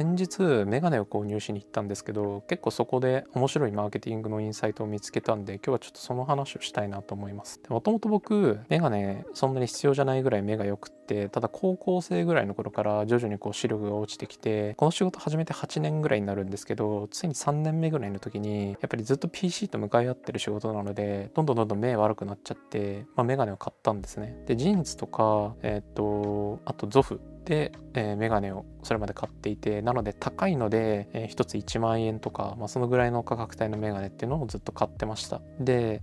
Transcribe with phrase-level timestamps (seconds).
[0.00, 7.60] 先日メガネを購入しに行ったんですけど結構そこで面白いマーケティングのインサイトを見つけたんで今日はちょっとその話をしたいなと思います。
[7.68, 24.36] もともと僕メガネそんなに必要じゃないぐらい目が良くてただ高校生ぐらいの頃から徐々にこう視力が落ちてきてこの仕事始めて8年ぐらいになるんですけどついに3年目ぐらいの時にやっぱりずっと PC と向かい合ってる仕事なのでどんどんどんどん目悪くなっちゃって、まあ、メガネを買ったんですね。
[24.46, 35.40] でジーンズとかえっ、とあとゾフで、えー、メガネをそれまで買っていてなので高いので、えー、1つ1万円とか、まあ、そのぐらいの価格帯のメガネっていうのをずっと買ってました。
[35.58, 36.02] で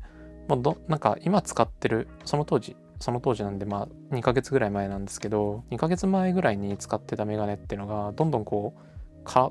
[0.49, 8.88] もうどなんか今使ってるその当時その当時なんでまあ2ヶ月ぐらい前なんですけど2ヶ月前ぐらいに使ってたメガネっていうのがどんどんこう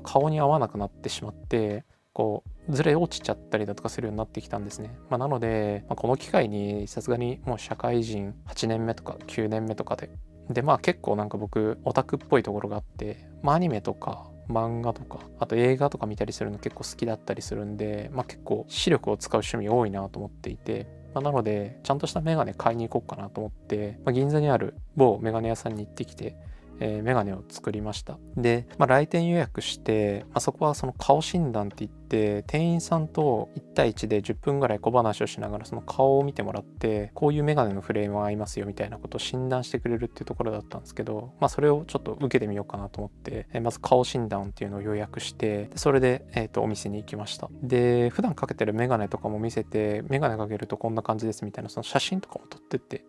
[0.03, 4.97] 顔に合わなくなってしまってこうずれ落ちちゃったりだとかするようになってきたんですね。
[5.09, 10.09] まあ、なので、まあ、この機会にさすがにもう社会人8年目とか9年目とかで
[10.49, 26.35] でまあ結構なんか僕オタクっぽいところがあって、まあ、アニメとか漫画とかあと映画とか見たりするの結構好きだったりするんで、まあ、結構視力を使う趣味多いなと思っていて、まあ、なのでちゃんとしたメガネ買いに行こうかなと思って、まあ、銀座にある某メガネ屋さんに行ってきて
[26.79, 28.17] えー、メガネを作りました。
[28.35, 47.49] で、まあ、来店予約して、まあ、そこはその顔診断って言って店員さんと1対1で10分ぐらい小話をしながらその顔を見てもらってこういうメガネのフレームは合いますよみたいなことを診断してくれるっていうところだったんですけど、まあ、それをちょっと受けてみようかなと思って、えー、まず顔診断っていうのを予約してそれで、えー、とお店に行きました。
[47.61, 53.05] で普段かけてるメガネとかも見せてメガネかけるとこんな感じですみたいなその写真とかも撮ってって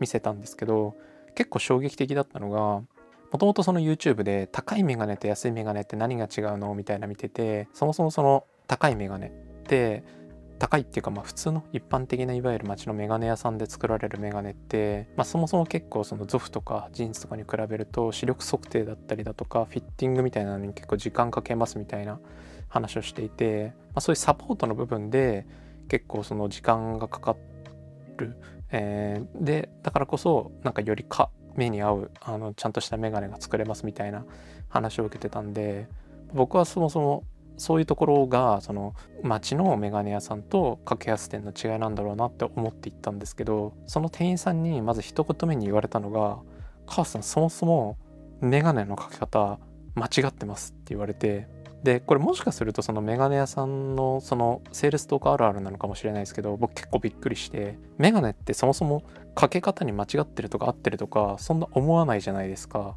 [0.00, 0.94] 見せたんですけど
[1.34, 2.82] 結構衝撃的だったのが
[3.32, 9.30] もともとその YouTube で高いメガネと安いメガネって何が違うのみたいな見ててそもそもその高いメガネっ
[9.64, 10.04] て
[10.58, 22.20] 高いっていうかまあ普通の一般的ないわゆる街のメガネ屋さんで作られるメガネって、まあ、そもそも結構そのゾフとかジーンズとかに比べると視力測定だったりだとかフィッティングみたいなのに結構時間かけますみたいな
[22.68, 25.46] 話をしていて、まあ、そういうサポートの部分で
[25.88, 27.36] 結構その時間がかか
[28.18, 28.36] る、
[28.70, 34.24] えー、でだからこそなんかよりか目に合うあのちゃんとしたメガネが作れますみたいな
[34.68, 35.86] 話を受けてたんで
[36.32, 37.24] 僕はそもそも
[37.58, 46.38] そういうところがその街のメガネ屋さんと格安店の違いなんだろうなって思って行ったんですけどその店員さんにまず一言目に言われたのが
[46.86, 47.98] 「川瀬さんそもそも
[48.40, 49.58] メガネのかけ方
[49.94, 51.46] 間違ってます」って言われて
[51.82, 59.02] でこれもしかするとそのメガネ屋さんのそのセールストークあるあるなのかもしれないですけど僕結構びっくりしてメガネってそもそも
[59.34, 62.96] かけ方に間違ってるとか合ってるとかそんな思わないじゃないですか。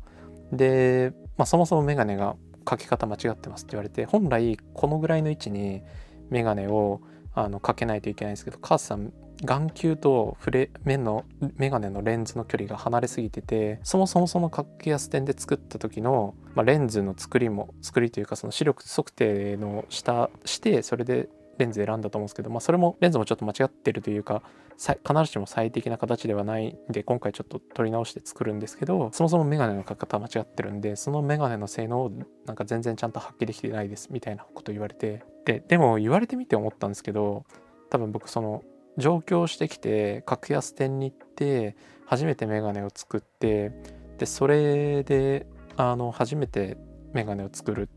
[0.52, 5.82] で、まあ、そもそもメガネがかけ方間違ってますって言われて本来このぐらいの位置に
[6.30, 7.02] メガネを
[7.34, 9.12] あのかけないといけないんですけどカースさん
[9.46, 11.26] 眼球とフレ目の
[11.58, 24.42] メガネのレンズの距離が離れすぎててそもそもその格安店で作った時の、まあ、レンズの作りも作りというかその視力測定の下してそれでレンズ選んだと思うんですけど、まあ、それもレンズもちょっと間違ってるというか
[24.78, 32.12] 必ずしも最適な形ではないんで今回ちょっと取り直して作るんですけどそもそもメガネのかけ方間違ってるんでそのメガネの性能を
[32.46, 35.24] なんか全然ちゃんと発揮できてないですみたいなこと言われて。
[35.46, 37.46] ででも言われてみて思ったんですけど
[37.92, 38.64] 多分僕その
[38.98, 41.76] 上京してきて格安店に行って
[42.06, 43.72] 初めてメガネを作って
[44.18, 45.48] でそれで
[45.78, 46.78] あの初めて
[47.14, 47.90] メガネを作る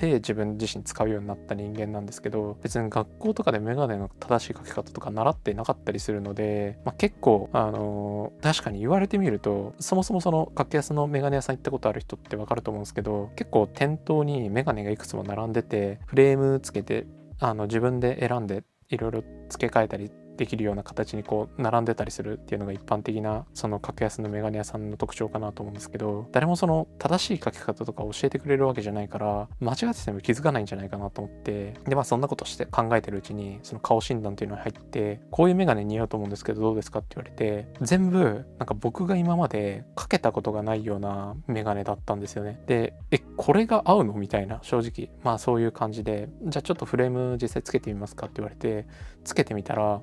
[0.00, 17.06] て自分自身使うようになった人間なんですけど別に学校とかでメガネの正しいかけ方とか習っていなかったりするので、まあ、結構あの、確かに言われてみるとそもそもその格安のメガネ屋さん行ったことある人ってわかると思うんですけど結構店頭にメガネがいくつも並んでてフレームつけて
[17.38, 20.10] あの自分で選んでいろいろ付け替えたり
[20.40, 42.62] できるような形にこう並んでたりするっていうのが一般的なその格安のメガネ屋さんの特徴かなと思うんですけど誰もその正しい書き方とか教えてくれるわけじゃないから間違ってても気づかないんじゃないかなと思ってでまあそんなことして考えてるうちにその顔診断っていうのに入ってこういうメガネ似合うと思うんですけどどうですかって言われて全部なんか僕が今までかけたことがないようなメガネだったんですよね。
[42.66, 45.10] でえこれが合うのみたいな正直。
[45.22, 48.86] まあそういう感じでじゃあちょっとフレーム実際つけてみますかって言われて
[49.24, 50.00] つけてみたら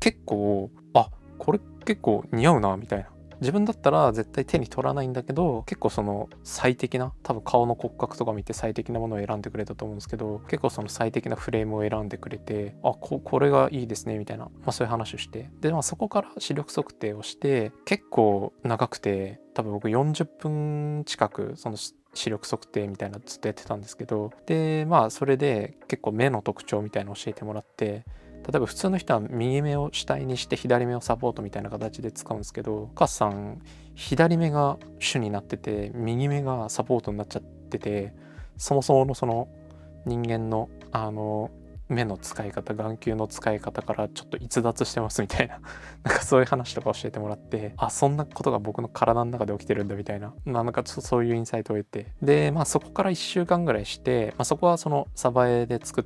[0.00, 3.16] 結構あこれ結構似合うなみたいな。
[3.40, 15.50] 自分だったら絶対手に取らないんだけど結構その最適な多分顔の骨格とか見て最適なものを選んでくれたと思うんですけど結構その最適なフレームを選んでくれてあここれがいいですねみたいな、まあ、そういう話をして。
[15.60, 24.30] で、まあ、そこから視力測定をして結構長くて多分僕40分近くその視力測定みたいなずっとやってたんですけど。
[24.46, 28.04] でまあそれで結構目の特徴みたいなの教えてもらって
[28.46, 33.60] 例えば普通の人は右目を主体にして左目をサポートみたいな形で使うんですけどカスさん
[33.94, 38.14] 左目が主になってて右目がサポートになっちゃってて
[38.56, 39.48] そもそものその
[40.04, 41.50] 人間のあの
[41.88, 45.60] 目の使い方眼球の使い方からちょっと逸脱してますみたいな
[46.02, 52.12] なんかそういう話とか教えてもらってあそんなことが僕の体の中で起きてるんだみたいななんかちょっとそういうインサイトを得て。
[52.22, 56.04] でまあそこから1週間ぐらいして、まあ、そこはそのサバエで作っ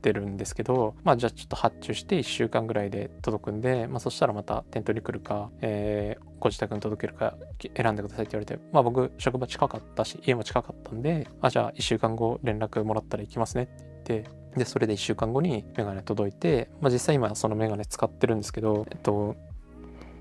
[0.00, 7.36] てるんですけどまあじゃあちょっと発注して1週間ぐらいで届くんで、まあ、そしたらまた店頭に来るか、えー、ご自宅に届けるか
[7.76, 13.74] 選んでくださいって言われてまあ僕職場近かったし家も近かったんであじゃあ1週間後連絡もらったら行きますねって
[14.06, 19.36] 言ってでそれで1週間後にメガネ届いて、まあ、実際今そのメガネ使ってるんですけど、えっと、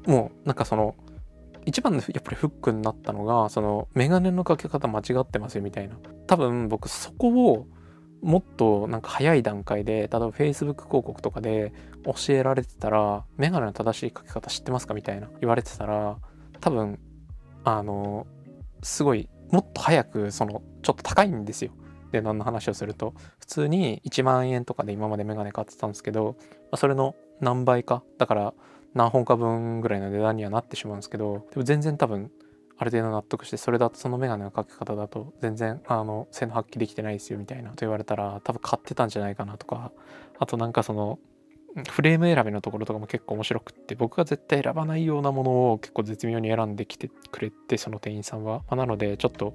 [0.06, 0.96] もうなんかその
[1.66, 5.96] 一番のやっぱりフックになったのがそのメガネのかけ方間違ってますよみたいな。
[6.26, 7.68] 多分僕そこを
[8.22, 11.74] もっとなんか早い段階で例えば Facebook 広告とかで
[12.06, 16.18] 教えられてたらメガネの正しいかけ方知ってますかみたいな言われてたら
[16.60, 17.00] 多分
[17.64, 18.28] あの
[18.82, 21.72] すごいもっと早くそのちょっと高いんですよ。
[22.12, 23.14] 値段の話をすると。
[23.40, 26.44] 普通に1万円とかで今までメガネ買ってたんですけど、ま
[26.74, 28.54] あ、それの何倍かだから
[28.94, 32.32] 何本か分ぐらいの値段にはなってしまうんですけどでも全然多分
[32.80, 39.92] ある程度納得してそれだとそのメガネのかけ方だと全然あの性能発揮できてないですよみたいなと言われたら多分買ってたんじゃないかなとか
[40.40, 41.20] あとなんかその
[41.90, 49.54] フレーム選びのところとかも結構面白くって僕が絶対選ばないようなものを結構絶妙に選んできてくれてその店員さんは、まあ、なのでちょっと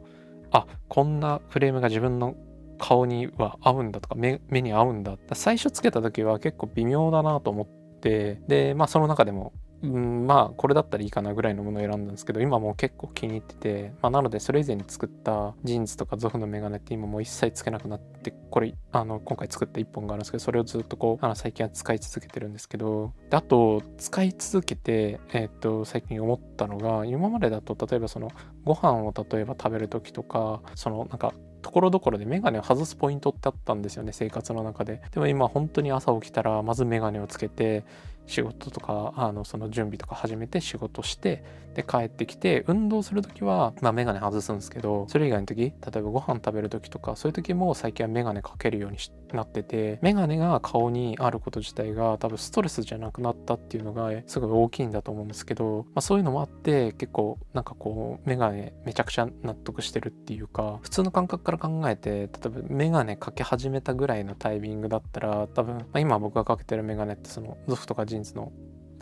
[0.52, 2.36] あこんなフレームが自分の
[2.78, 28.30] 顔には合うんだとか目に合うんだ最初つけた時は結構微妙だなと思ってでまあその中でもうん、まあこれだったらいいかなぐらいのものを選んだんですけど今もう結構気に入ってて、まあ、なのでそれ以前に作ったジーンズとかゾフのメガネって今もう一切つけなくなってこれあの今回作った1本があるんですけどそれをずっとこうあの最近は使い続けてるんですけどであと使い続けて、えー、っと最近思ったのが今までだと例えばその
[28.64, 31.34] ご飯を例えば食べる時とかそのなんか
[31.64, 35.00] ところどころでメガネを外すポイントってあったんですよね生活の中で。
[35.12, 37.84] でも今本当に朝起きたらまずメガネをつけて
[38.26, 41.44] 仕事とかあのその準備とか始めて仕事して
[41.74, 48.98] で帰ってきて運動する時はまあメガネ外すんですけどそれ以外の時例えばご飯食べる時とかそういう時も最近はメガネかけるように
[49.32, 68.52] なっててメガネが顔にあること自体が多分ストレスじゃなくなったっていうのがすごい大きいんだと思うんですけど、まあ、そういうのもあって結構なんかこうメガネめちゃくちゃ納得してるっていうか普通の感覚から考えて例えばメガネかけ始めたぐらいのタイミングだったら多分、まあ、今僕がかけてるメガネってそのゾフとかジーンズの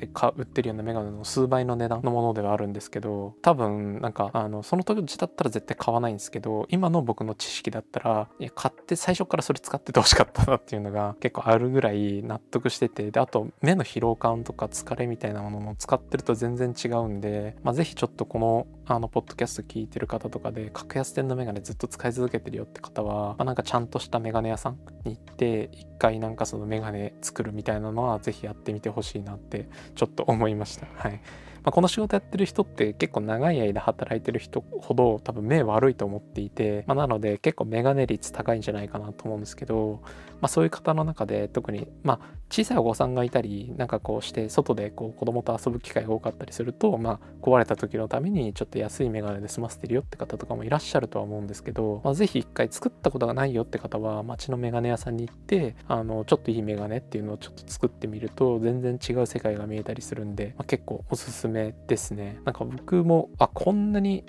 [0.03, 30.87] で売ってるようなメガネの数倍の値段のものではあるんですけど多分なんかあのその時だったら絶対買わないんですけど今の僕の知識だったらいや買って最初からそれ使っててほしかったなっていうのが結構あるぐらい納得しててであと目の疲労感とか疲れみたいなものも使ってると全然違うんで、まあ、ちょっとこのあのポッドキャスト聞いてる方とかで格安店のメガネずっと使い続けてるよって方は、まあ、なんかちゃんとしたメガネ屋さんに行って一回なんかそのメガネ作るみたいなのはぜひやってみてほしいなってちょっと思いました。
[30.97, 31.21] はい
[31.65, 40.01] まあ、この仕事やってる人って結構長い間働いてる人ほど多分目悪いと思っていて、まあ、なので結構メガネ率高いんじゃないかなと思うんですけど、
[40.41, 42.21] まあ、そういう方の中で特に、まあ、
[42.51, 64.25] 小さいお子さんがいたりなんかこうして外でこう子供と遊ぶ機会が多かったりすると、まあ、壊れた時のためにちょっと安いメガネで済ませてるよって方とかもいらっしゃるとは思うんですけど、まあ、ぜひ一回作ったことがないよって方は街のメガネ屋さんに行ってあのちょっといいメガネっていうのをちょっと作ってみると全然違う世界が見えたりするんで、まあ、結構おすすめですねなんか僕もあこんなに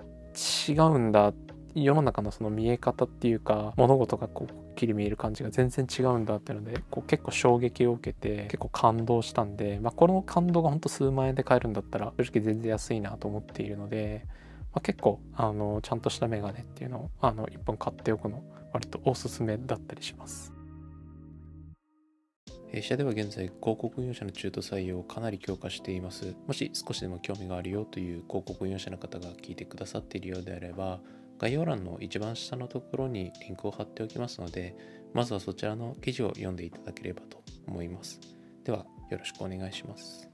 [0.68, 1.34] 違うんだ
[1.76, 14.32] 世の中のその見え方っていうか物事がこうきり見える感じが全然違うんだっていうのでこう結構衝撃を受けて結構感動したんで、まあ、この感動がほんと数万円で買えるんだったら正直全然安いなと思っているので、ま
[14.76, 20.54] あ、結構あのちゃんとしたメガネっていうのをあの1本買っておくの割とおすすめだったりします。
[22.74, 26.36] 弊社では現在広告運用者の中途採用をかなり強化しています。
[26.48, 31.00] もし少しでも興味があるよという広告運用者の方が聞いてくださっているようであれば、
[31.38, 34.76] 概要欄の一番下のところにリンクを貼っておきますので、
[35.14, 38.20] まずはそちらの記事を読んでいただければと思います。
[38.64, 40.33] では、よろしくお願いします。